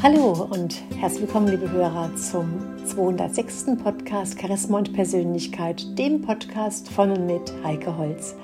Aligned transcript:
Hallo 0.00 0.46
und 0.48 0.80
herzlich 0.96 1.22
willkommen, 1.22 1.48
liebe 1.48 1.68
Hörer, 1.72 2.14
zum 2.14 2.54
206. 2.86 3.66
Podcast 3.82 4.40
Charisma 4.40 4.78
und 4.78 4.92
Persönlichkeit, 4.92 5.98
dem 5.98 6.22
Podcast 6.22 6.88
von 6.88 7.10
und 7.10 7.26
mit 7.26 7.52
Heike 7.64 7.98
Holz. 7.98 8.36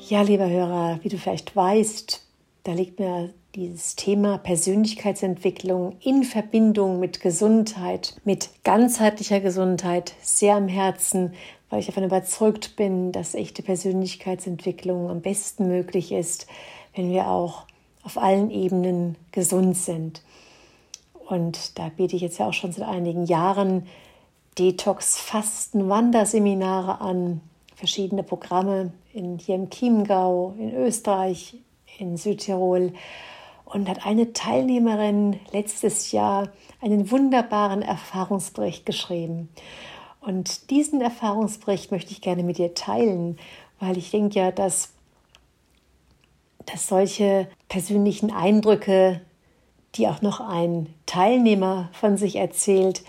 Ja, 0.00 0.22
lieber 0.22 0.50
Hörer, 0.50 0.98
wie 1.02 1.10
du 1.10 1.16
vielleicht 1.16 1.54
weißt, 1.54 2.26
da 2.64 2.72
liegt 2.72 2.98
mir 2.98 3.32
dieses 3.54 3.94
Thema 3.94 4.38
Persönlichkeitsentwicklung 4.38 5.96
in 6.00 6.24
Verbindung 6.24 6.98
mit 6.98 7.20
Gesundheit, 7.20 8.16
mit 8.24 8.50
ganzheitlicher 8.64 9.38
Gesundheit 9.38 10.14
sehr 10.22 10.56
am 10.56 10.66
Herzen, 10.66 11.34
weil 11.70 11.78
ich 11.78 11.86
davon 11.86 12.02
überzeugt 12.02 12.74
bin, 12.74 13.12
dass 13.12 13.36
echte 13.36 13.62
Persönlichkeitsentwicklung 13.62 15.08
am 15.08 15.20
besten 15.20 15.68
möglich 15.68 16.10
ist, 16.10 16.48
wenn 16.96 17.12
wir 17.12 17.28
auch 17.28 17.64
auf 18.02 18.18
allen 18.18 18.50
Ebenen 18.50 19.14
gesund 19.30 19.76
sind. 19.76 20.22
Und 21.28 21.78
da 21.78 21.90
biete 21.90 22.16
ich 22.16 22.22
jetzt 22.22 22.38
ja 22.38 22.48
auch 22.48 22.54
schon 22.54 22.72
seit 22.72 22.88
einigen 22.88 23.26
Jahren 23.26 23.86
Detox, 24.58 25.18
Fasten, 25.18 25.88
Wanderseminare 25.88 27.02
an, 27.02 27.42
verschiedene 27.76 28.22
Programme 28.22 28.92
in, 29.12 29.38
hier 29.38 29.54
im 29.54 29.68
Chiemgau, 29.68 30.54
in 30.58 30.74
Österreich, 30.74 31.58
in 31.98 32.16
Südtirol. 32.16 32.94
Und 33.66 33.88
hat 33.90 34.06
eine 34.06 34.32
Teilnehmerin 34.32 35.38
letztes 35.52 36.12
Jahr 36.12 36.48
einen 36.80 37.10
wunderbaren 37.10 37.82
Erfahrungsbericht 37.82 38.86
geschrieben. 38.86 39.50
Und 40.20 40.70
diesen 40.70 41.02
Erfahrungsbericht 41.02 41.92
möchte 41.92 42.12
ich 42.12 42.22
gerne 42.22 42.42
mit 42.42 42.56
dir 42.56 42.72
teilen, 42.72 43.38
weil 43.80 43.98
ich 43.98 44.10
denke 44.10 44.38
ja, 44.38 44.50
dass, 44.50 44.94
dass 46.64 46.88
solche 46.88 47.48
persönlichen 47.68 48.32
Eindrücke 48.32 49.20
die 49.94 50.08
auch 50.08 50.22
noch 50.22 50.40
ein 50.40 50.92
Teilnehmer 51.06 51.88
von 51.92 52.16
sich 52.16 52.36
erzählt, 52.36 53.02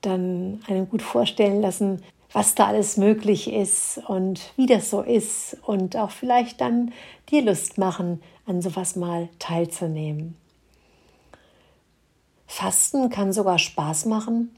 dann 0.00 0.60
einem 0.66 0.88
gut 0.88 1.02
vorstellen 1.02 1.60
lassen, 1.60 2.02
was 2.32 2.54
da 2.54 2.66
alles 2.66 2.96
möglich 2.96 3.52
ist 3.52 4.00
und 4.08 4.52
wie 4.56 4.66
das 4.66 4.90
so 4.90 5.02
ist 5.02 5.56
und 5.64 5.96
auch 5.96 6.10
vielleicht 6.10 6.60
dann 6.60 6.92
dir 7.30 7.42
Lust 7.42 7.78
machen, 7.78 8.22
an 8.46 8.62
sowas 8.62 8.96
mal 8.96 9.28
teilzunehmen. 9.38 10.36
Fasten 12.46 13.10
kann 13.10 13.32
sogar 13.32 13.58
Spaß 13.58 14.06
machen. 14.06 14.54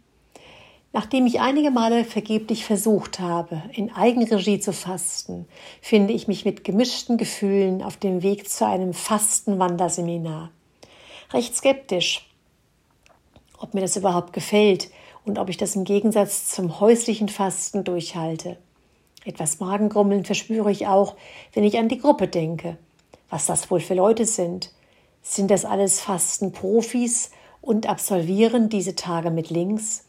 Nachdem 0.94 1.26
ich 1.26 1.40
einige 1.40 1.72
Male 1.72 2.04
vergeblich 2.04 2.64
versucht 2.64 3.18
habe, 3.18 3.60
in 3.72 3.92
Eigenregie 3.92 4.60
zu 4.60 4.72
fasten, 4.72 5.44
finde 5.82 6.12
ich 6.12 6.28
mich 6.28 6.44
mit 6.44 6.62
gemischten 6.62 7.16
Gefühlen 7.16 7.82
auf 7.82 7.96
dem 7.96 8.22
Weg 8.22 8.48
zu 8.48 8.64
einem 8.64 8.94
Fastenwanderseminar. 8.94 10.52
Recht 11.32 11.56
skeptisch, 11.56 12.30
ob 13.58 13.74
mir 13.74 13.80
das 13.80 13.96
überhaupt 13.96 14.32
gefällt 14.32 14.88
und 15.24 15.40
ob 15.40 15.48
ich 15.48 15.56
das 15.56 15.74
im 15.74 15.82
Gegensatz 15.82 16.50
zum 16.50 16.78
häuslichen 16.78 17.28
Fasten 17.28 17.82
durchhalte. 17.82 18.56
Etwas 19.24 19.58
Magengrummeln 19.58 20.24
verspüre 20.24 20.70
ich 20.70 20.86
auch, 20.86 21.16
wenn 21.54 21.64
ich 21.64 21.76
an 21.76 21.88
die 21.88 21.98
Gruppe 21.98 22.28
denke. 22.28 22.78
Was 23.30 23.46
das 23.46 23.68
wohl 23.68 23.80
für 23.80 23.94
Leute 23.94 24.26
sind? 24.26 24.70
Sind 25.22 25.50
das 25.50 25.64
alles 25.64 26.00
Fastenprofis 26.00 27.32
und 27.60 27.88
absolvieren 27.88 28.68
diese 28.68 28.94
Tage 28.94 29.32
mit 29.32 29.50
links? 29.50 30.04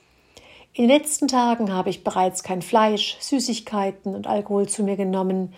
In 0.77 0.89
den 0.89 0.97
letzten 0.97 1.29
Tagen 1.29 1.71
habe 1.71 1.89
ich 1.89 2.03
bereits 2.03 2.43
kein 2.43 2.61
Fleisch, 2.61 3.15
Süßigkeiten 3.21 4.13
und 4.13 4.27
Alkohol 4.27 4.67
zu 4.67 4.83
mir 4.83 4.97
genommen. 4.97 5.53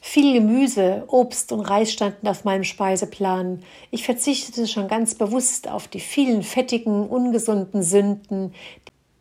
Viel 0.00 0.34
Gemüse, 0.34 1.02
Obst 1.08 1.50
und 1.50 1.62
Reis 1.62 1.92
standen 1.92 2.28
auf 2.28 2.44
meinem 2.44 2.62
Speiseplan. 2.62 3.64
Ich 3.90 4.04
verzichtete 4.04 4.68
schon 4.68 4.86
ganz 4.86 5.16
bewusst 5.16 5.66
auf 5.66 5.88
die 5.88 5.98
vielen 5.98 6.44
fettigen, 6.44 7.08
ungesunden 7.08 7.82
Sünden, 7.82 8.54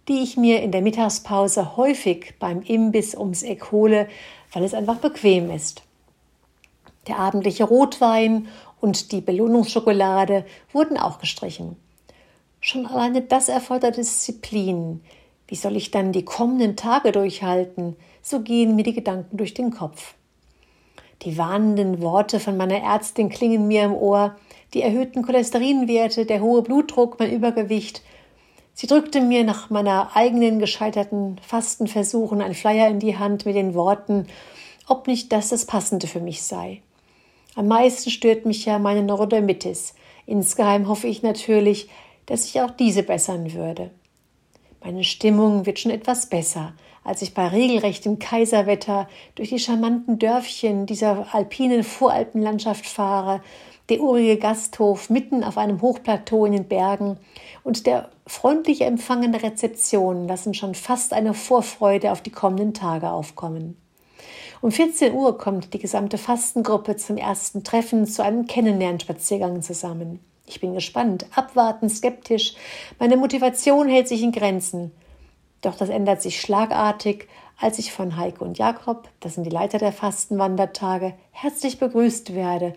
die 0.08 0.22
ich 0.22 0.38
mir 0.38 0.62
in 0.62 0.72
der 0.72 0.84
Mittagspause 0.84 1.76
häufig 1.76 2.36
beim 2.38 2.62
Imbiss 2.62 3.16
ums 3.16 3.42
Eck 3.42 3.72
hole, 3.72 4.08
weil 4.54 4.64
es 4.64 4.76
einfach 4.76 4.98
bequem 4.98 5.50
ist. 5.50 5.82
Der 7.08 7.18
abendliche 7.18 7.64
Rotwein 7.64 8.48
und 8.80 9.12
die 9.12 9.22
Belohnungsschokolade 9.22 10.46
wurden 10.72 10.98
auch 10.98 11.18
gestrichen. 11.18 11.78
Schon 12.70 12.86
alleine 12.86 13.22
das 13.22 13.50
erfordert 13.50 13.98
Disziplin. 13.98 15.02
Wie 15.48 15.56
soll 15.56 15.76
ich 15.76 15.90
dann 15.90 16.12
die 16.12 16.24
kommenden 16.24 16.76
Tage 16.76 17.12
durchhalten? 17.12 17.96
So 18.22 18.42
gehen 18.42 18.76
mir 18.76 18.84
die 18.84 18.94
Gedanken 18.94 19.38
durch 19.38 19.56
den 19.56 19.72
Kopf. 19.72 20.14
Die 21.24 21.40
warnenden 21.40 22.00
Worte 22.00 22.40
von 22.40 22.58
meiner 22.58 22.78
Ärztin 22.78 23.30
klingen 23.30 23.68
mir 23.68 23.86
im 23.86 23.96
Ohr, 23.96 24.36
die 24.76 24.84
erhöhten 24.84 25.24
Cholesterinwerte, 25.24 26.28
der 26.28 26.42
hohe 26.42 26.62
Blutdruck, 26.62 27.18
mein 27.18 27.32
Übergewicht. 27.32 28.04
Sie 28.76 28.86
drückte 28.86 29.22
mir 29.22 29.44
nach 29.44 29.72
meiner 29.72 30.16
eigenen 30.16 30.60
gescheiterten 30.60 31.42
Fastenversuchen 31.42 32.40
ein 32.40 32.54
Flyer 32.54 32.88
in 32.88 33.00
die 33.00 33.18
Hand 33.18 33.48
mit 33.48 33.56
den 33.56 33.74
Worten, 33.74 34.28
ob 34.88 35.08
nicht 35.08 35.32
das 35.32 35.50
das 35.50 35.66
Passende 35.66 36.06
für 36.06 36.20
mich 36.20 36.44
sei. 36.44 36.84
Am 37.56 37.68
meisten 37.68 38.12
stört 38.12 38.46
mich 38.46 38.66
ja 38.66 38.78
meine 38.78 39.02
Neurodermitis. 39.02 39.96
Insgeheim 40.28 40.88
hoffe 40.88 41.08
ich 41.08 41.24
natürlich, 41.24 41.90
dass 42.30 42.44
sich 42.44 42.62
auch 42.62 42.72
diese 42.72 43.02
bessern 43.02 43.54
würde. 43.54 43.90
Meine 44.84 45.04
Stimmung 45.04 45.66
wird 45.66 45.80
schon 45.80 45.92
etwas 45.92 46.28
besser, 46.28 46.74
als 47.04 47.24
ich 47.24 47.34
bei 47.34 47.48
regelrechtem 47.48 48.20
Kaiserwetter 48.20 49.10
durch 49.34 49.50
die 49.50 49.60
charmanten 49.60 50.20
Dörfchen 50.20 50.86
dieser 50.86 51.34
alpinen 51.34 51.84
Voralpenlandschaft 51.84 52.86
fahre, 52.86 53.42
der 53.90 54.00
urige 54.00 54.38
Gasthof 54.38 55.10
mitten 55.10 55.44
auf 55.44 55.58
einem 55.58 55.82
Hochplateau 55.82 56.46
in 56.46 56.52
den 56.54 56.68
Bergen 56.68 57.18
und 57.64 57.88
der 57.88 58.12
freundliche 58.28 58.86
Empfang 58.86 59.30
der 59.32 59.42
Rezeption 59.42 60.28
lassen 60.28 60.54
schon 60.54 60.76
fast 60.76 61.14
eine 61.14 61.34
Vorfreude 61.34 62.12
auf 62.12 62.22
die 62.22 62.30
kommenden 62.30 62.76
Tage 62.76 63.10
aufkommen. 63.10 63.76
Um 64.62 64.72
14 64.72 65.14
Uhr 65.14 65.38
kommt 65.40 65.74
die 65.74 65.80
gesamte 65.80 66.20
Fastengruppe 66.20 66.96
zum 66.96 67.18
ersten 67.18 67.64
Treffen 67.64 68.06
zu 68.06 68.24
einem 68.24 68.46
Kennenlernspaziergang 68.46 69.64
zusammen. 69.64 70.20
Ich 70.50 70.60
bin 70.60 70.74
gespannt, 70.74 71.28
abwarten, 71.36 71.90
skeptisch. 71.90 72.56
Meine 72.98 73.18
Motivation 73.18 73.88
hält 73.88 74.08
sich 74.08 74.24
in 74.24 74.32
Grenzen. 74.32 74.92
Doch 75.62 75.78
das 75.78 75.90
ändert 75.90 76.24
sich 76.24 76.42
schlagartig, 76.42 77.28
als 77.60 77.78
ich 77.78 77.92
von 77.92 78.18
Heike 78.18 78.44
und 78.44 78.58
Jakob, 78.58 79.10
das 79.20 79.36
sind 79.36 79.44
die 79.44 79.52
Leiter 79.52 79.78
der 79.78 79.92
Fastenwandertage, 79.92 81.14
herzlich 81.30 81.78
begrüßt 81.78 82.34
werde 82.34 82.74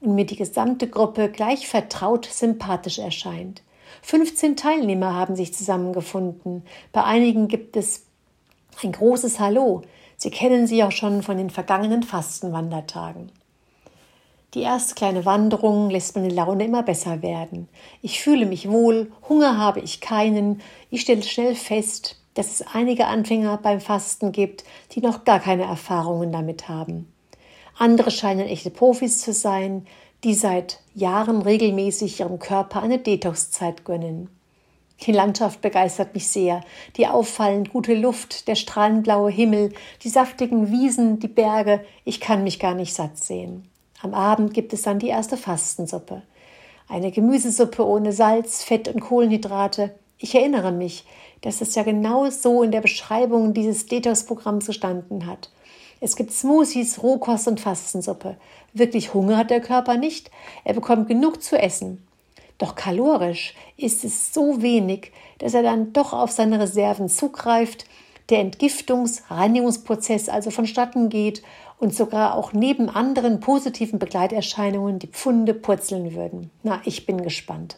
und 0.00 0.16
mir 0.16 0.26
die 0.26 0.34
gesamte 0.34 0.88
Gruppe 0.88 1.30
gleich 1.30 1.68
vertraut 1.68 2.26
sympathisch 2.26 2.98
erscheint. 2.98 3.62
15 4.02 4.56
Teilnehmer 4.56 5.14
haben 5.14 5.36
sich 5.36 5.54
zusammengefunden. 5.54 6.64
Bei 6.90 7.04
einigen 7.04 7.46
gibt 7.46 7.76
es 7.76 8.06
ein 8.82 8.90
großes 8.90 9.38
Hallo. 9.38 9.82
Sie 10.16 10.30
kennen 10.30 10.66
sie 10.66 10.82
auch 10.82 10.92
schon 10.92 11.22
von 11.22 11.36
den 11.36 11.50
vergangenen 11.50 12.02
Fastenwandertagen. 12.02 13.30
Die 14.54 14.62
erste 14.62 14.94
kleine 14.94 15.24
Wanderung 15.24 15.90
lässt 15.90 16.14
meine 16.14 16.28
Laune 16.28 16.66
immer 16.66 16.84
besser 16.84 17.22
werden. 17.22 17.68
Ich 18.02 18.22
fühle 18.22 18.46
mich 18.46 18.70
wohl, 18.70 19.10
Hunger 19.28 19.58
habe 19.58 19.80
ich 19.80 20.00
keinen. 20.00 20.62
Ich 20.90 21.00
stelle 21.00 21.24
schnell 21.24 21.56
fest, 21.56 22.20
dass 22.34 22.52
es 22.52 22.64
einige 22.72 23.06
Anfänger 23.06 23.56
beim 23.56 23.80
Fasten 23.80 24.30
gibt, 24.30 24.62
die 24.92 25.00
noch 25.00 25.24
gar 25.24 25.40
keine 25.40 25.64
Erfahrungen 25.64 26.30
damit 26.30 26.68
haben. 26.68 27.12
Andere 27.76 28.12
scheinen 28.12 28.46
echte 28.46 28.70
Profis 28.70 29.20
zu 29.20 29.32
sein, 29.32 29.88
die 30.22 30.34
seit 30.34 30.80
Jahren 30.94 31.42
regelmäßig 31.42 32.20
ihrem 32.20 32.38
Körper 32.38 32.80
eine 32.80 32.98
Detoxzeit 32.98 33.84
gönnen. 33.84 34.30
Die 35.00 35.12
Landschaft 35.12 35.62
begeistert 35.62 36.14
mich 36.14 36.28
sehr. 36.28 36.60
Die 36.96 37.08
auffallend 37.08 37.70
gute 37.70 37.94
Luft, 37.94 38.46
der 38.46 38.54
strahlenblaue 38.54 39.32
Himmel, 39.32 39.72
die 40.02 40.08
saftigen 40.08 40.70
Wiesen, 40.70 41.18
die 41.18 41.26
Berge. 41.26 41.84
Ich 42.04 42.20
kann 42.20 42.44
mich 42.44 42.60
gar 42.60 42.74
nicht 42.74 42.94
satt 42.94 43.18
sehen. 43.18 43.68
Am 44.04 44.12
Abend 44.12 44.52
gibt 44.52 44.74
es 44.74 44.82
dann 44.82 44.98
die 44.98 45.08
erste 45.08 45.38
Fastensuppe. 45.38 46.20
Eine 46.88 47.10
Gemüsesuppe 47.10 47.86
ohne 47.86 48.12
Salz, 48.12 48.62
Fett 48.62 48.86
und 48.86 49.00
Kohlenhydrate. 49.00 49.94
Ich 50.18 50.34
erinnere 50.34 50.72
mich, 50.72 51.06
dass 51.40 51.62
es 51.62 51.74
ja 51.74 51.84
genau 51.84 52.28
so 52.28 52.62
in 52.62 52.70
der 52.70 52.82
Beschreibung 52.82 53.54
dieses 53.54 53.86
Detox-Programms 53.86 54.66
gestanden 54.66 55.26
hat. 55.26 55.48
Es 56.02 56.16
gibt 56.16 56.32
Smoothies, 56.32 57.02
Rohkost 57.02 57.48
und 57.48 57.60
Fastensuppe. 57.60 58.36
Wirklich 58.74 59.14
Hunger 59.14 59.38
hat 59.38 59.48
der 59.48 59.62
Körper 59.62 59.96
nicht. 59.96 60.30
Er 60.64 60.74
bekommt 60.74 61.08
genug 61.08 61.42
zu 61.42 61.58
essen. 61.58 62.06
Doch 62.58 62.74
kalorisch 62.74 63.54
ist 63.78 64.04
es 64.04 64.34
so 64.34 64.60
wenig, 64.60 65.12
dass 65.38 65.54
er 65.54 65.62
dann 65.62 65.94
doch 65.94 66.12
auf 66.12 66.30
seine 66.30 66.60
Reserven 66.60 67.08
zugreift, 67.08 67.86
der 68.28 68.40
Entgiftungs-, 68.40 69.22
Reinigungsprozess 69.30 70.28
also 70.28 70.50
vonstatten 70.50 71.08
geht 71.08 71.42
und 71.84 71.94
sogar 71.94 72.34
auch 72.34 72.54
neben 72.54 72.88
anderen 72.88 73.40
positiven 73.40 73.98
Begleiterscheinungen 73.98 74.98
die 74.98 75.06
Pfunde 75.06 75.52
purzeln 75.52 76.14
würden. 76.14 76.50
Na, 76.62 76.80
ich 76.86 77.04
bin 77.04 77.22
gespannt. 77.22 77.76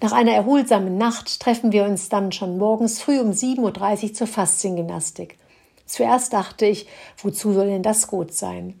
Nach 0.00 0.12
einer 0.12 0.32
erholsamen 0.32 0.96
Nacht 0.96 1.40
treffen 1.40 1.72
wir 1.72 1.84
uns 1.84 2.08
dann 2.08 2.32
schon 2.32 2.56
morgens 2.56 3.02
früh 3.02 3.20
um 3.20 3.32
7.30 3.32 3.58
Uhr 4.02 4.14
zur 4.14 4.26
Fasziengymnastik. 4.26 5.38
Zuerst 5.84 6.32
dachte 6.32 6.64
ich, 6.64 6.86
wozu 7.18 7.52
soll 7.52 7.66
denn 7.66 7.82
das 7.82 8.06
gut 8.06 8.32
sein? 8.32 8.80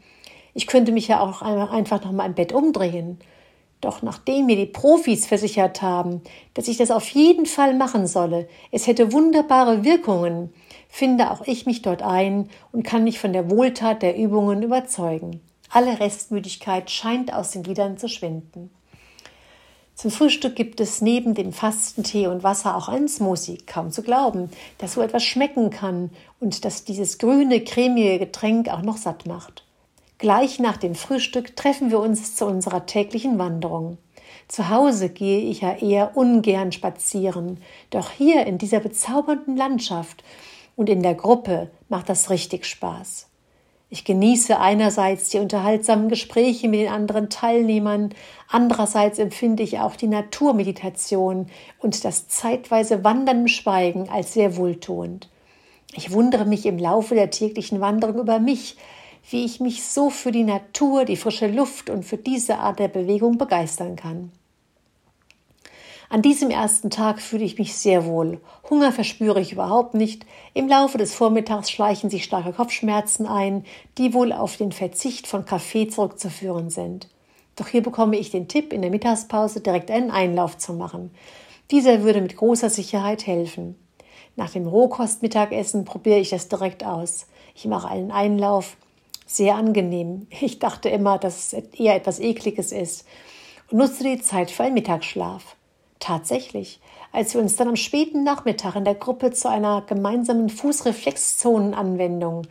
Ich 0.54 0.66
könnte 0.66 0.90
mich 0.90 1.08
ja 1.08 1.20
auch 1.20 1.42
einfach 1.42 2.02
noch 2.02 2.12
mal 2.12 2.24
im 2.24 2.34
Bett 2.34 2.54
umdrehen. 2.54 3.18
Doch 3.82 4.00
nachdem 4.00 4.46
mir 4.46 4.56
die 4.56 4.64
Profis 4.64 5.26
versichert 5.26 5.82
haben, 5.82 6.22
dass 6.54 6.68
ich 6.68 6.78
das 6.78 6.90
auf 6.90 7.06
jeden 7.10 7.44
Fall 7.44 7.74
machen 7.74 8.06
solle, 8.06 8.48
es 8.70 8.86
hätte 8.86 9.12
wunderbare 9.12 9.84
Wirkungen, 9.84 10.54
finde 10.92 11.30
auch 11.30 11.40
ich 11.46 11.64
mich 11.64 11.80
dort 11.80 12.02
ein 12.02 12.50
und 12.70 12.82
kann 12.82 13.02
mich 13.02 13.18
von 13.18 13.32
der 13.32 13.50
Wohltat 13.50 14.02
der 14.02 14.14
Übungen 14.14 14.62
überzeugen. 14.62 15.40
Alle 15.70 15.98
Restmüdigkeit 15.98 16.90
scheint 16.90 17.32
aus 17.32 17.50
den 17.50 17.62
Gliedern 17.62 17.96
zu 17.96 18.08
schwinden. 18.08 18.70
Zum 19.94 20.10
Frühstück 20.10 20.54
gibt 20.54 20.80
es 20.80 21.00
neben 21.00 21.34
dem 21.34 21.54
Fastentee 21.54 22.26
und 22.26 22.42
Wasser 22.42 22.76
auch 22.76 22.90
einen 22.90 23.08
Smoothie. 23.08 23.56
Kaum 23.66 23.90
zu 23.90 24.02
glauben, 24.02 24.50
dass 24.76 24.92
so 24.92 25.00
etwas 25.00 25.24
schmecken 25.24 25.70
kann 25.70 26.10
und 26.40 26.66
dass 26.66 26.84
dieses 26.84 27.16
grüne, 27.16 27.64
cremige 27.64 28.18
Getränk 28.18 28.68
auch 28.68 28.82
noch 28.82 28.98
satt 28.98 29.24
macht. 29.24 29.64
Gleich 30.18 30.58
nach 30.58 30.76
dem 30.76 30.94
Frühstück 30.94 31.56
treffen 31.56 31.90
wir 31.90 32.00
uns 32.00 32.36
zu 32.36 32.44
unserer 32.44 32.84
täglichen 32.84 33.38
Wanderung. 33.38 33.96
Zu 34.46 34.68
Hause 34.68 35.08
gehe 35.08 35.40
ich 35.40 35.62
ja 35.62 35.74
eher 35.74 36.18
ungern 36.18 36.70
spazieren, 36.70 37.62
doch 37.88 38.10
hier 38.10 38.44
in 38.46 38.58
dieser 38.58 38.80
bezaubernden 38.80 39.56
Landschaft 39.56 40.22
und 40.76 40.88
in 40.88 41.02
der 41.02 41.14
Gruppe 41.14 41.70
macht 41.88 42.08
das 42.08 42.30
richtig 42.30 42.66
Spaß. 42.66 43.28
Ich 43.90 44.06
genieße 44.06 44.58
einerseits 44.58 45.28
die 45.28 45.38
unterhaltsamen 45.38 46.08
Gespräche 46.08 46.66
mit 46.66 46.80
den 46.80 46.88
anderen 46.88 47.28
Teilnehmern, 47.28 48.14
andererseits 48.48 49.18
empfinde 49.18 49.62
ich 49.62 49.80
auch 49.80 49.96
die 49.96 50.06
Naturmeditation 50.06 51.48
und 51.78 52.02
das 52.02 52.26
zeitweise 52.26 53.04
Wandern 53.04 53.42
im 53.42 53.48
Schweigen 53.48 54.08
als 54.08 54.32
sehr 54.32 54.56
wohltuend. 54.56 55.28
Ich 55.94 56.10
wundere 56.10 56.46
mich 56.46 56.64
im 56.64 56.78
Laufe 56.78 57.14
der 57.14 57.28
täglichen 57.28 57.82
Wanderung 57.82 58.18
über 58.18 58.38
mich, 58.38 58.78
wie 59.28 59.44
ich 59.44 59.60
mich 59.60 59.84
so 59.84 60.08
für 60.08 60.32
die 60.32 60.44
Natur, 60.44 61.04
die 61.04 61.16
frische 61.16 61.46
Luft 61.46 61.90
und 61.90 62.04
für 62.04 62.16
diese 62.16 62.60
Art 62.60 62.78
der 62.78 62.88
Bewegung 62.88 63.36
begeistern 63.36 63.96
kann. 63.96 64.32
An 66.12 66.20
diesem 66.20 66.50
ersten 66.50 66.90
Tag 66.90 67.22
fühle 67.22 67.44
ich 67.46 67.58
mich 67.58 67.74
sehr 67.74 68.04
wohl. 68.04 68.38
Hunger 68.68 68.92
verspüre 68.92 69.40
ich 69.40 69.52
überhaupt 69.52 69.94
nicht. 69.94 70.26
Im 70.52 70.68
Laufe 70.68 70.98
des 70.98 71.14
Vormittags 71.14 71.70
schleichen 71.70 72.10
sich 72.10 72.24
starke 72.24 72.52
Kopfschmerzen 72.52 73.24
ein, 73.24 73.64
die 73.96 74.12
wohl 74.12 74.34
auf 74.34 74.58
den 74.58 74.72
Verzicht 74.72 75.26
von 75.26 75.46
Kaffee 75.46 75.88
zurückzuführen 75.88 76.68
sind. 76.68 77.08
Doch 77.56 77.68
hier 77.68 77.82
bekomme 77.82 78.18
ich 78.18 78.30
den 78.30 78.46
Tipp, 78.46 78.74
in 78.74 78.82
der 78.82 78.90
Mittagspause 78.90 79.62
direkt 79.62 79.90
einen 79.90 80.10
Einlauf 80.10 80.58
zu 80.58 80.74
machen. 80.74 81.14
Dieser 81.70 82.02
würde 82.02 82.20
mit 82.20 82.36
großer 82.36 82.68
Sicherheit 82.68 83.26
helfen. 83.26 83.74
Nach 84.36 84.50
dem 84.50 84.66
Rohkostmittagessen 84.66 85.86
probiere 85.86 86.18
ich 86.18 86.28
das 86.28 86.46
direkt 86.46 86.84
aus. 86.84 87.26
Ich 87.54 87.64
mache 87.64 87.88
einen 87.88 88.10
Einlauf. 88.10 88.76
Sehr 89.24 89.54
angenehm. 89.54 90.26
Ich 90.42 90.58
dachte 90.58 90.90
immer, 90.90 91.16
dass 91.16 91.54
es 91.54 91.70
eher 91.72 91.96
etwas 91.96 92.20
Ekliges 92.20 92.70
ist. 92.70 93.06
Und 93.70 93.78
nutze 93.78 94.04
die 94.04 94.20
Zeit 94.20 94.50
für 94.50 94.64
einen 94.64 94.74
Mittagsschlaf. 94.74 95.56
Tatsächlich, 96.02 96.80
als 97.12 97.32
wir 97.32 97.40
uns 97.40 97.54
dann 97.54 97.68
am 97.68 97.76
späten 97.76 98.24
Nachmittag 98.24 98.74
in 98.74 98.84
der 98.84 98.96
Gruppe 98.96 99.30
zu 99.30 99.48
einer 99.48 99.82
gemeinsamen 99.82 100.50
Fußreflexzonenanwendung, 100.50 102.42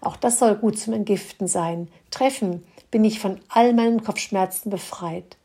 auch 0.00 0.14
das 0.14 0.38
soll 0.38 0.54
gut 0.54 0.78
zum 0.78 0.92
Entgiften 0.92 1.48
sein, 1.48 1.88
treffen, 2.12 2.64
bin 2.92 3.04
ich 3.04 3.18
von 3.18 3.40
all 3.48 3.72
meinen 3.72 4.04
Kopfschmerzen 4.04 4.70
befreit. 4.70 5.36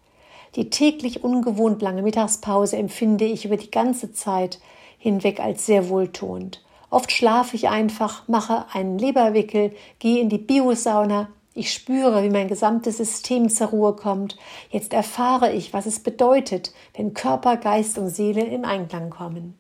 Die 0.56 0.70
täglich 0.70 1.24
ungewohnt 1.24 1.82
lange 1.82 2.04
Mittagspause 2.04 2.78
empfinde 2.78 3.26
ich 3.26 3.46
über 3.46 3.58
die 3.58 3.72
ganze 3.72 4.14
Zeit 4.14 4.60
hinweg 5.00 5.40
als 5.40 5.66
sehr 5.66 5.90
wohltuend. 5.90 6.64
Oft 6.92 7.12
schlafe 7.12 7.56
ich 7.56 7.68
einfach, 7.68 8.28
mache 8.28 8.66
einen 8.74 9.00
Leberwickel, 9.00 9.74
gehe 9.98 10.22
in 10.22 10.30
die 10.30 10.38
Biosauna, 10.38 11.30
ich 11.58 11.72
spüre, 11.72 12.22
wie 12.22 12.30
mein 12.30 12.50
gesamtes 12.50 12.98
System 12.98 13.50
zur 13.50 13.68
Ruhe 13.68 13.94
kommt. 13.94 14.38
Jetzt 14.70 14.94
erfahre 14.94 15.54
ich, 15.54 15.72
was 15.72 15.86
es 15.86 16.02
bedeutet, 16.02 16.74
wenn 16.96 17.14
Körper, 17.14 17.56
Geist 17.56 17.98
und 17.98 18.10
Seele 18.10 18.44
in 18.44 18.66
Einklang 18.66 19.10
kommen. 19.10 19.58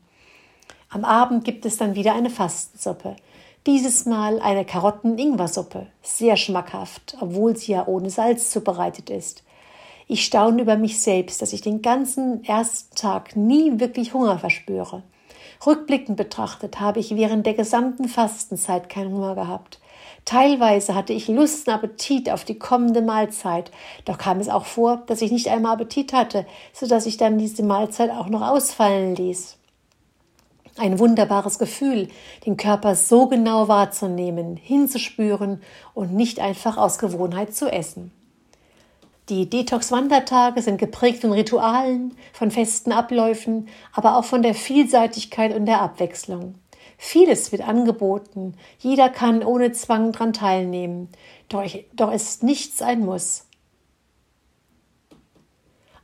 Am 0.89 1.05
Abend 1.05 1.45
gibt 1.45 1.65
es 1.65 1.77
dann 1.77 1.95
wieder 1.95 2.13
eine 2.13 2.29
Fastensuppe. 2.29 3.15
Dieses 3.65 4.05
Mal 4.05 4.41
eine 4.41 4.65
Karotten-Ingwersuppe. 4.65 5.87
Sehr 6.03 6.35
schmackhaft, 6.35 7.15
obwohl 7.21 7.55
sie 7.55 7.71
ja 7.71 7.87
ohne 7.87 8.09
Salz 8.09 8.51
zubereitet 8.51 9.09
ist. 9.09 9.43
Ich 10.07 10.25
staune 10.25 10.61
über 10.61 10.75
mich 10.75 10.99
selbst, 10.99 11.41
dass 11.41 11.53
ich 11.53 11.61
den 11.61 11.81
ganzen 11.81 12.43
ersten 12.43 12.93
Tag 12.95 13.37
nie 13.37 13.79
wirklich 13.79 14.13
Hunger 14.13 14.37
verspüre. 14.37 15.01
Rückblickend 15.65 16.17
betrachtet 16.17 16.81
habe 16.81 16.99
ich 16.99 17.15
während 17.15 17.45
der 17.45 17.53
gesamten 17.53 18.09
Fastenzeit 18.09 18.89
keinen 18.89 19.13
Hunger 19.13 19.35
gehabt. 19.35 19.79
Teilweise 20.25 20.95
hatte 20.95 21.13
ich 21.13 21.27
Lust 21.27 21.67
und 21.67 21.73
Appetit 21.75 22.31
auf 22.31 22.43
die 22.43 22.57
kommende 22.57 23.03
Mahlzeit, 23.03 23.71
doch 24.05 24.17
kam 24.17 24.39
es 24.39 24.49
auch 24.49 24.65
vor, 24.65 25.03
dass 25.05 25.21
ich 25.21 25.31
nicht 25.31 25.47
einmal 25.49 25.73
Appetit 25.73 26.13
hatte, 26.13 26.47
so 26.73 26.87
dass 26.87 27.05
ich 27.05 27.17
dann 27.17 27.37
diese 27.37 27.61
Mahlzeit 27.61 28.09
auch 28.09 28.27
noch 28.27 28.41
ausfallen 28.41 29.15
ließ. 29.15 29.57
Ein 30.77 30.97
wunderbares 30.97 31.59
Gefühl, 31.59 32.09
den 32.45 32.57
Körper 32.57 32.95
so 32.95 33.27
genau 33.27 33.67
wahrzunehmen, 33.67 34.57
hinzuspüren 34.57 35.61
und 35.93 36.13
nicht 36.13 36.39
einfach 36.39 36.75
aus 36.77 36.97
Gewohnheit 36.97 37.55
zu 37.55 37.71
essen. 37.71 38.11
Die 39.29 39.49
Detox-Wandertage 39.49 40.61
sind 40.61 40.77
geprägt 40.77 41.21
von 41.21 41.31
Ritualen, 41.31 42.15
von 42.33 42.51
festen 42.51 42.91
Abläufen, 42.91 43.69
aber 43.93 44.17
auch 44.17 44.25
von 44.25 44.41
der 44.41 44.53
Vielseitigkeit 44.53 45.55
und 45.55 45.65
der 45.65 45.81
Abwechslung. 45.81 46.55
Vieles 46.97 47.51
wird 47.51 47.67
angeboten, 47.67 48.55
jeder 48.79 49.09
kann 49.09 49.43
ohne 49.43 49.71
Zwang 49.71 50.11
daran 50.11 50.33
teilnehmen, 50.33 51.09
doch, 51.49 51.63
ich, 51.63 51.85
doch 51.93 52.11
ist 52.11 52.43
nichts 52.43 52.81
ein 52.81 53.05
Muss. 53.05 53.45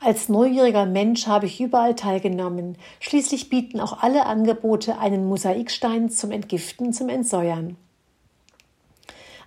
Als 0.03 0.29
neugieriger 0.29 0.88
Mensch 0.88 1.27
habe 1.27 1.45
ich 1.45 1.61
überall 1.61 1.93
teilgenommen. 1.95 2.75
Schließlich 2.99 3.49
bieten 3.49 3.79
auch 3.79 4.01
alle 4.01 4.25
Angebote 4.25 4.97
einen 4.97 5.29
Mosaikstein 5.29 6.09
zum 6.09 6.31
Entgiften, 6.31 6.91
zum 6.91 7.07
Entsäuern. 7.07 7.77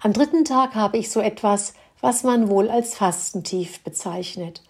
Am 0.00 0.12
dritten 0.12 0.44
Tag 0.44 0.76
habe 0.76 0.96
ich 0.96 1.10
so 1.10 1.18
etwas, 1.20 1.74
was 2.00 2.22
man 2.22 2.48
wohl 2.48 2.70
als 2.70 2.94
Fastentief 2.94 3.82
bezeichnet. 3.82 4.62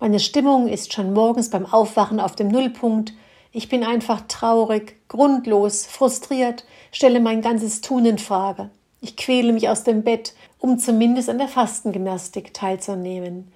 Meine 0.00 0.18
Stimmung 0.18 0.66
ist 0.66 0.92
schon 0.92 1.12
morgens 1.12 1.50
beim 1.50 1.66
Aufwachen 1.66 2.18
auf 2.18 2.34
dem 2.34 2.48
Nullpunkt, 2.48 3.12
ich 3.52 3.68
bin 3.68 3.84
einfach 3.84 4.22
traurig, 4.28 4.96
grundlos, 5.08 5.86
frustriert, 5.86 6.64
stelle 6.90 7.20
mein 7.20 7.42
ganzes 7.42 7.82
Tun 7.82 8.06
in 8.06 8.18
Frage. 8.18 8.70
Ich 9.00 9.16
quäle 9.16 9.52
mich 9.52 9.68
aus 9.68 9.84
dem 9.84 10.02
Bett, 10.02 10.34
um 10.58 10.78
zumindest 10.78 11.28
an 11.28 11.38
der 11.38 11.48
Fastengymnastik 11.48 12.54
teilzunehmen. 12.54 13.52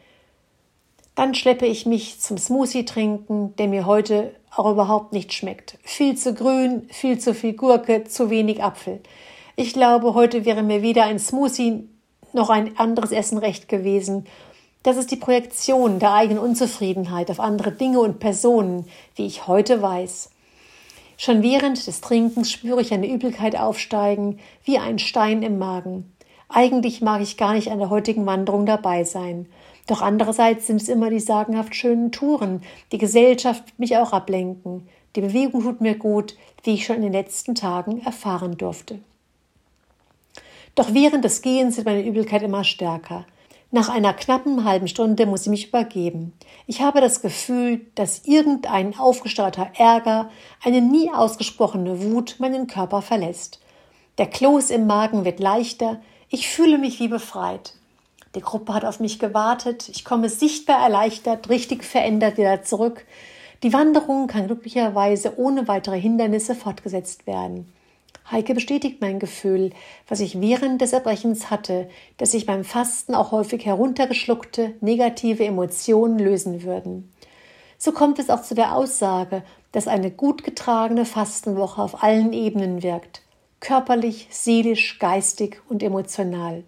Dann 1.14 1.34
schleppe 1.34 1.66
ich 1.66 1.86
mich 1.86 2.20
zum 2.20 2.36
Smoothie 2.36 2.84
trinken, 2.84 3.54
der 3.56 3.68
mir 3.68 3.86
heute 3.86 4.34
auch 4.54 4.70
überhaupt 4.70 5.12
nicht 5.12 5.32
schmeckt. 5.32 5.78
Viel 5.82 6.16
zu 6.16 6.34
grün, 6.34 6.86
viel 6.90 7.18
zu 7.18 7.32
viel 7.32 7.54
Gurke, 7.54 8.04
zu 8.04 8.28
wenig 8.28 8.62
Apfel. 8.62 9.00
Ich 9.54 9.72
glaube, 9.72 10.12
heute 10.12 10.44
wäre 10.44 10.62
mir 10.62 10.82
weder 10.82 11.04
ein 11.04 11.18
Smoothie 11.18 11.88
noch 12.34 12.50
ein 12.50 12.76
anderes 12.76 13.12
Essen 13.12 13.38
recht 13.38 13.68
gewesen 13.68 14.26
das 14.86 14.96
ist 14.96 15.10
die 15.10 15.16
Projektion 15.16 15.98
der 15.98 16.14
eigenen 16.14 16.38
Unzufriedenheit 16.38 17.28
auf 17.32 17.40
andere 17.40 17.72
Dinge 17.72 17.98
und 17.98 18.20
Personen, 18.20 18.86
wie 19.16 19.26
ich 19.26 19.48
heute 19.48 19.82
weiß. 19.82 20.30
Schon 21.16 21.42
während 21.42 21.84
des 21.88 22.00
Trinkens 22.00 22.52
spüre 22.52 22.80
ich 22.80 22.94
eine 22.94 23.08
Übelkeit 23.08 23.58
aufsteigen, 23.58 24.38
wie 24.62 24.78
ein 24.78 25.00
Stein 25.00 25.42
im 25.42 25.58
Magen. 25.58 26.12
Eigentlich 26.48 27.00
mag 27.00 27.20
ich 27.20 27.36
gar 27.36 27.54
nicht 27.54 27.72
an 27.72 27.80
der 27.80 27.90
heutigen 27.90 28.26
Wanderung 28.26 28.64
dabei 28.64 29.02
sein. 29.02 29.46
Doch 29.88 30.02
andererseits 30.02 30.68
sind 30.68 30.80
es 30.80 30.88
immer 30.88 31.10
die 31.10 31.18
sagenhaft 31.18 31.74
schönen 31.74 32.12
Touren, 32.12 32.62
die 32.92 32.98
Gesellschaft 32.98 33.64
mich 33.78 33.96
auch 33.96 34.12
ablenken. 34.12 34.88
Die 35.16 35.20
Bewegung 35.20 35.64
tut 35.64 35.80
mir 35.80 35.96
gut, 35.96 36.36
wie 36.62 36.74
ich 36.74 36.86
schon 36.86 36.96
in 36.96 37.02
den 37.02 37.12
letzten 37.12 37.56
Tagen 37.56 38.02
erfahren 38.02 38.56
durfte. 38.56 39.00
Doch 40.76 40.94
während 40.94 41.24
des 41.24 41.42
Gehens 41.42 41.76
wird 41.76 41.86
meine 41.86 42.06
Übelkeit 42.06 42.42
immer 42.42 42.62
stärker. 42.62 43.26
Nach 43.76 43.90
einer 43.90 44.14
knappen 44.14 44.64
halben 44.64 44.88
Stunde 44.88 45.26
muss 45.26 45.42
ich 45.42 45.49
mich 45.49 45.68
übergeben. 45.68 46.33
Ich 46.66 46.80
habe 46.80 47.02
das 47.02 47.21
Gefühl, 47.21 47.85
dass 47.95 48.25
irgendein 48.25 48.99
aufgesteuerter 48.99 49.68
Ärger, 49.76 50.30
eine 50.64 50.80
nie 50.80 51.11
ausgesprochene 51.12 52.02
Wut 52.02 52.37
meinen 52.38 52.68
Körper 52.68 53.02
verlässt. 53.02 53.61
Der 54.16 54.28
Kloß 54.28 54.71
im 54.71 54.87
Magen 54.87 55.26
wird 55.26 55.40
leichter, 55.40 56.00
ich 56.30 56.49
fühle 56.49 56.78
mich 56.78 57.00
wie 57.00 57.09
befreit. 57.09 57.75
Die 58.35 58.40
Gruppe 58.40 58.73
hat 58.73 58.87
auf 58.87 58.99
mich 58.99 59.18
gewartet, 59.18 59.90
ich 59.90 60.06
komme 60.06 60.30
sichtbar 60.30 60.83
erleichtert, 60.83 61.50
richtig 61.50 61.85
verändert 61.85 62.38
wieder 62.38 62.62
zurück. 62.62 63.04
Die 63.62 63.75
Wanderung 63.75 64.26
kann 64.26 64.47
glücklicherweise 64.47 65.38
ohne 65.38 65.68
weitere 65.68 66.00
Hindernisse 66.00 66.54
fortgesetzt 66.54 67.26
werden. 67.26 67.71
Heike 68.30 68.54
bestätigt 68.54 69.00
mein 69.00 69.21
Gefühl, 69.21 69.71
was 70.09 70.21
ich 70.21 70.40
während 70.40 70.80
des 70.80 70.92
Erbrechens 70.92 71.50
hatte, 71.50 71.88
dass 72.16 72.33
sich 72.33 72.45
beim 72.45 72.64
Fasten 72.64 73.14
auch 73.14 73.30
häufig 73.30 73.64
heruntergeschluckte 73.64 74.75
negative 74.80 75.45
Emotionen 75.45 76.18
lösen 76.18 76.64
würden. 76.64 77.12
So 77.78 77.92
kommt 77.92 78.18
es 78.18 78.30
auch 78.30 78.42
zu 78.42 78.54
der 78.54 78.75
Aussage, 78.75 79.42
dass 79.73 79.87
eine 79.87 80.11
gut 80.11 80.42
getragene 80.42 81.04
Fastenwoche 81.04 81.80
auf 81.80 82.02
allen 82.02 82.33
Ebenen 82.33 82.83
wirkt, 82.83 83.23
körperlich, 83.61 84.28
seelisch, 84.30 84.99
geistig 84.99 85.61
und 85.68 85.83
emotional. 85.83 86.64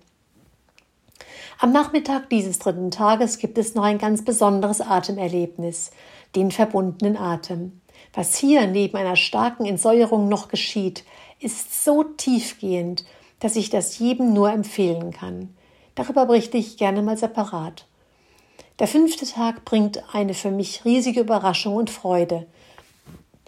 Am 1.59 1.73
Nachmittag 1.73 2.31
dieses 2.31 2.61
dritten 2.61 2.93
Tages 2.93 3.39
gibt 3.39 3.59
es 3.59 3.75
noch 3.75 3.83
ein 3.83 3.99
ganz 3.99 4.25
besonderes 4.25 4.81
Atemerlebnis, 4.81 5.91
den 6.37 6.53
verbundenen 6.53 7.17
Atem. 7.17 7.81
Was 8.15 8.37
hier 8.37 8.67
neben 8.67 8.97
einer 8.97 9.17
starken 9.17 9.67
Entsäuerung 9.67 10.29
noch 10.29 10.49
geschieht, 10.49 11.05
ist 11.41 11.85
so 11.85 12.03
tiefgehend, 12.05 13.05
dass 13.41 13.57
ich 13.57 13.71
das 13.71 13.99
jedem 13.99 14.33
nur 14.33 14.51
empfehlen 14.51 15.13
kann. 15.13 15.55
Darüber 15.95 16.27
berichte 16.27 16.59
ich 16.59 16.77
gerne 16.77 17.03
mal 17.03 17.17
separat. 17.17 17.87
Der 18.79 18.87
fünfte 18.87 19.27
Tag 19.27 19.65
bringt 19.65 20.03
eine 20.15 20.35
für 20.35 20.51
mich 20.51 20.85
riesige 20.85 21.21
Überraschung 21.21 21.75
und 21.75 21.91
Freude. 21.91 22.47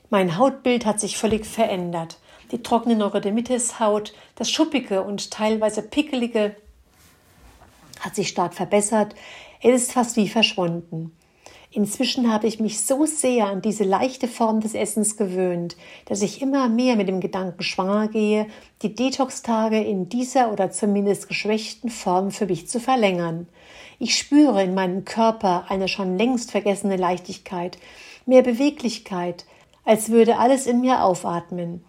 Mein 0.09 0.37
Hautbild 0.38 0.87
hat 0.87 0.99
sich 0.99 1.16
völlig 1.16 1.47
verändert. 1.47 2.18
Die 2.50 2.62
trockene 2.62 2.97
Neurodermitis-Haut, 2.97 4.12
das 4.35 4.50
schuppige 4.50 5.02
und 5.02 5.30
teilweise 5.30 5.82
pickelige 5.82 6.56
hat 8.00 8.16
sich 8.16 8.28
stark 8.28 8.54
verbessert. 8.54 9.14
Es 9.62 9.82
ist 9.82 9.92
fast 9.92 10.16
wie 10.16 10.28
verschwunden. 10.28 11.16
Inzwischen 11.72 12.32
habe 12.32 12.48
ich 12.48 12.58
mich 12.58 12.84
so 12.84 13.06
sehr 13.06 13.46
an 13.46 13.62
diese 13.62 13.84
leichte 13.84 14.26
Form 14.26 14.60
des 14.60 14.74
Essens 14.74 15.16
gewöhnt, 15.16 15.76
dass 16.06 16.20
ich 16.20 16.42
immer 16.42 16.68
mehr 16.68 16.96
mit 16.96 17.06
dem 17.06 17.20
Gedanken 17.20 17.62
schwanger 17.62 18.08
gehe, 18.08 18.48
die 18.82 18.92
Detox-Tage 18.92 19.80
in 19.80 20.08
dieser 20.08 20.52
oder 20.52 20.72
zumindest 20.72 21.28
geschwächten 21.28 21.88
Form 21.88 22.32
für 22.32 22.46
mich 22.46 22.68
zu 22.68 22.80
verlängern. 22.80 23.46
Ich 24.00 24.18
spüre 24.18 24.64
in 24.64 24.74
meinem 24.74 25.04
Körper 25.04 25.66
eine 25.68 25.86
schon 25.86 26.18
längst 26.18 26.50
vergessene 26.50 26.96
Leichtigkeit, 26.96 27.78
mehr 28.26 28.42
Beweglichkeit, 28.42 29.44
als 29.84 30.10
würde 30.10 30.38
alles 30.38 30.66
in 30.66 30.80
mir 30.80 31.04
aufatmen. 31.04 31.84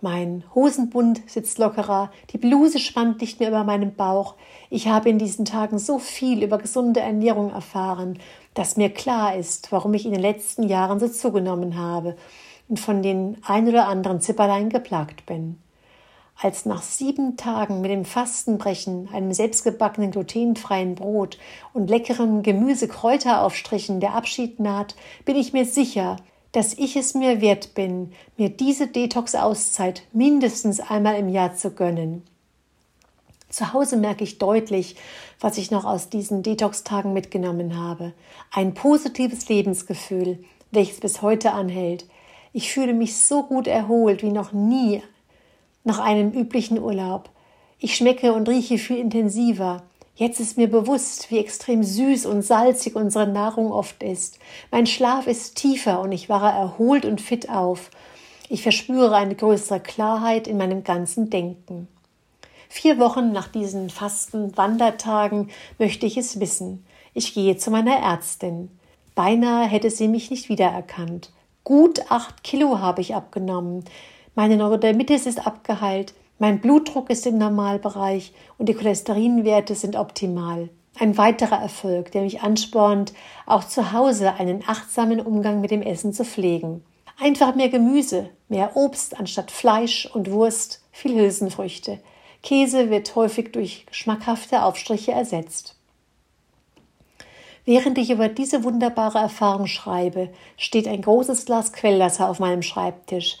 Mein 0.00 0.44
Hosenbund 0.54 1.20
sitzt 1.26 1.58
lockerer, 1.58 2.10
die 2.30 2.38
Bluse 2.38 2.78
spannt 2.78 3.20
nicht 3.20 3.40
mehr 3.40 3.50
über 3.50 3.64
meinem 3.64 3.94
Bauch. 3.94 4.36
Ich 4.70 4.88
habe 4.88 5.10
in 5.10 5.18
diesen 5.18 5.44
Tagen 5.44 5.78
so 5.78 5.98
viel 5.98 6.42
über 6.42 6.58
gesunde 6.58 7.00
Ernährung 7.00 7.52
erfahren, 7.52 8.18
dass 8.54 8.76
mir 8.76 8.90
klar 8.90 9.36
ist, 9.36 9.72
warum 9.72 9.92
ich 9.94 10.06
in 10.06 10.12
den 10.12 10.22
letzten 10.22 10.62
Jahren 10.62 11.00
so 11.00 11.08
zugenommen 11.08 11.76
habe 11.76 12.16
und 12.68 12.80
von 12.80 13.02
den 13.02 13.36
ein 13.46 13.68
oder 13.68 13.88
anderen 13.88 14.20
Zipperlein 14.20 14.70
geplagt 14.70 15.26
bin 15.26 15.58
als 16.42 16.64
nach 16.64 16.82
sieben 16.82 17.36
Tagen 17.36 17.80
mit 17.80 17.90
dem 17.90 18.04
Fastenbrechen, 18.04 19.08
einem 19.12 19.32
selbstgebackenen 19.32 20.10
glutenfreien 20.10 20.94
Brot 20.94 21.38
und 21.74 21.90
leckeren 21.90 22.42
Gemüse-Kräuteraufstrichen 22.42 24.00
der 24.00 24.14
Abschied 24.14 24.58
naht, 24.58 24.94
bin 25.24 25.36
ich 25.36 25.52
mir 25.52 25.66
sicher, 25.66 26.16
dass 26.52 26.74
ich 26.74 26.96
es 26.96 27.14
mir 27.14 27.40
wert 27.40 27.74
bin, 27.74 28.12
mir 28.36 28.48
diese 28.48 28.86
Detox-Auszeit 28.86 30.02
mindestens 30.12 30.80
einmal 30.80 31.16
im 31.16 31.28
Jahr 31.28 31.54
zu 31.54 31.70
gönnen. 31.70 32.22
Zu 33.48 33.72
Hause 33.72 33.96
merke 33.96 34.24
ich 34.24 34.38
deutlich, 34.38 34.96
was 35.40 35.58
ich 35.58 35.70
noch 35.70 35.84
aus 35.84 36.08
diesen 36.08 36.42
Detox-Tagen 36.42 37.12
mitgenommen 37.12 37.76
habe. 37.76 38.12
Ein 38.52 38.74
positives 38.74 39.48
Lebensgefühl, 39.48 40.38
welches 40.70 41.00
bis 41.00 41.22
heute 41.22 41.52
anhält. 41.52 42.06
Ich 42.52 42.72
fühle 42.72 42.94
mich 42.94 43.16
so 43.16 43.42
gut 43.42 43.66
erholt 43.66 44.22
wie 44.22 44.30
noch 44.30 44.52
nie 44.52 45.02
nach 45.84 45.98
einem 45.98 46.30
üblichen 46.30 46.78
Urlaub. 46.80 47.30
Ich 47.78 47.96
schmecke 47.96 48.32
und 48.32 48.48
rieche 48.48 48.78
viel 48.78 48.98
intensiver. 48.98 49.82
Jetzt 50.14 50.40
ist 50.40 50.58
mir 50.58 50.70
bewusst, 50.70 51.30
wie 51.30 51.38
extrem 51.38 51.82
süß 51.82 52.26
und 52.26 52.42
salzig 52.42 52.94
unsere 52.94 53.26
Nahrung 53.26 53.72
oft 53.72 54.02
ist. 54.02 54.38
Mein 54.70 54.86
Schlaf 54.86 55.26
ist 55.26 55.56
tiefer 55.56 56.00
und 56.00 56.12
ich 56.12 56.28
wache 56.28 56.46
erholt 56.46 57.04
und 57.04 57.20
fit 57.20 57.48
auf. 57.48 57.90
Ich 58.48 58.62
verspüre 58.62 59.16
eine 59.16 59.34
größere 59.34 59.80
Klarheit 59.80 60.46
in 60.46 60.58
meinem 60.58 60.84
ganzen 60.84 61.30
Denken. 61.30 61.88
Vier 62.68 62.98
Wochen 62.98 63.32
nach 63.32 63.48
diesen 63.48 63.90
fasten 63.90 64.56
Wandertagen 64.56 65.48
möchte 65.78 66.06
ich 66.06 66.16
es 66.16 66.38
wissen. 66.38 66.84
Ich 67.14 67.34
gehe 67.34 67.56
zu 67.56 67.70
meiner 67.70 67.96
Ärztin. 67.96 68.70
Beinahe 69.14 69.66
hätte 69.66 69.90
sie 69.90 70.08
mich 70.08 70.30
nicht 70.30 70.48
wiedererkannt. 70.48 71.32
Gut 71.64 72.10
acht 72.10 72.44
Kilo 72.44 72.78
habe 72.78 73.00
ich 73.00 73.14
abgenommen. 73.14 73.84
Meine 74.34 74.56
Neurodermitis 74.56 75.26
ist 75.26 75.46
abgeheilt, 75.46 76.14
mein 76.40 76.58
Blutdruck 76.60 77.10
ist 77.10 77.26
im 77.26 77.36
Normalbereich 77.36 78.32
und 78.56 78.70
die 78.70 78.74
Cholesterinwerte 78.74 79.74
sind 79.74 79.94
optimal. 79.94 80.70
Ein 80.98 81.18
weiterer 81.18 81.60
Erfolg, 81.60 82.12
der 82.12 82.22
mich 82.22 82.40
anspornt, 82.40 83.12
auch 83.44 83.62
zu 83.62 83.92
Hause 83.92 84.32
einen 84.32 84.64
achtsamen 84.66 85.20
Umgang 85.20 85.60
mit 85.60 85.70
dem 85.70 85.82
Essen 85.82 86.14
zu 86.14 86.24
pflegen. 86.24 86.82
Einfach 87.18 87.54
mehr 87.54 87.68
Gemüse, 87.68 88.30
mehr 88.48 88.74
Obst 88.74 89.20
anstatt 89.20 89.50
Fleisch 89.50 90.06
und 90.06 90.30
Wurst, 90.30 90.82
viel 90.92 91.14
Hülsenfrüchte. 91.14 92.00
Käse 92.42 92.88
wird 92.88 93.14
häufig 93.14 93.52
durch 93.52 93.84
geschmackhafte 93.84 94.64
Aufstriche 94.64 95.12
ersetzt. 95.12 95.76
Während 97.66 97.98
ich 97.98 98.10
über 98.10 98.30
diese 98.30 98.64
wunderbare 98.64 99.18
Erfahrung 99.18 99.66
schreibe, 99.66 100.30
steht 100.56 100.88
ein 100.88 101.02
großes 101.02 101.44
Glas 101.44 101.74
Quellwasser 101.74 102.30
auf 102.30 102.38
meinem 102.38 102.62
Schreibtisch, 102.62 103.38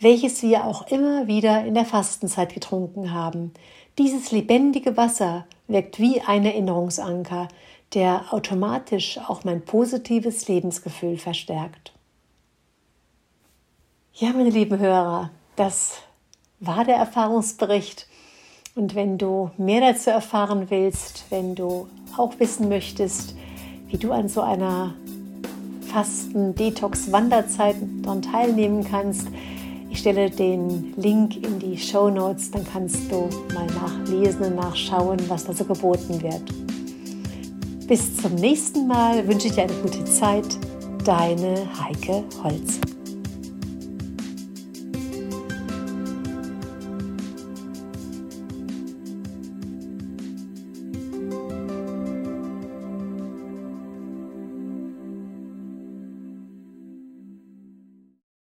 welches 0.00 0.42
wir 0.42 0.64
auch 0.64 0.86
immer 0.88 1.26
wieder 1.26 1.64
in 1.64 1.74
der 1.74 1.84
Fastenzeit 1.84 2.52
getrunken 2.52 3.12
haben. 3.12 3.52
Dieses 3.98 4.32
lebendige 4.32 4.96
Wasser 4.96 5.46
wirkt 5.68 5.98
wie 6.00 6.20
ein 6.20 6.44
Erinnerungsanker, 6.44 7.48
der 7.94 8.32
automatisch 8.32 9.18
auch 9.18 9.44
mein 9.44 9.64
positives 9.64 10.48
Lebensgefühl 10.48 11.16
verstärkt. 11.16 11.92
Ja, 14.14 14.30
meine 14.32 14.50
lieben 14.50 14.78
Hörer, 14.78 15.30
das 15.56 15.98
war 16.60 16.84
der 16.84 16.96
Erfahrungsbericht. 16.96 18.06
Und 18.74 18.94
wenn 18.94 19.18
du 19.18 19.50
mehr 19.56 19.80
dazu 19.80 20.10
erfahren 20.10 20.70
willst, 20.70 21.24
wenn 21.30 21.54
du 21.54 21.88
auch 22.16 22.38
wissen 22.40 22.68
möchtest, 22.68 23.36
wie 23.86 23.98
du 23.98 24.10
an 24.12 24.28
so 24.28 24.40
einer 24.40 24.94
Fasten-Detox-Wanderzeit 25.92 27.76
daran 28.02 28.22
teilnehmen 28.22 28.84
kannst, 28.84 29.28
ich 29.94 30.00
stelle 30.00 30.28
den 30.28 30.92
Link 30.96 31.36
in 31.36 31.60
die 31.60 31.78
Show 31.78 32.10
Notes, 32.10 32.50
dann 32.50 32.66
kannst 32.66 33.10
du 33.12 33.28
mal 33.54 33.66
nachlesen 33.66 34.46
und 34.46 34.56
nachschauen, 34.56 35.18
was 35.28 35.44
da 35.44 35.52
so 35.52 35.64
geboten 35.64 36.20
wird. 36.20 36.42
Bis 37.86 38.16
zum 38.16 38.34
nächsten 38.34 38.88
Mal 38.88 39.26
wünsche 39.28 39.46
ich 39.46 39.54
dir 39.54 39.62
eine 39.62 39.72
gute 39.74 40.04
Zeit. 40.04 40.58
Deine 41.04 41.68
Heike 41.80 42.24
Holz. 42.42 42.80